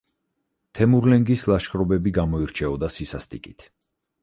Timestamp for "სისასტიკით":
2.99-3.71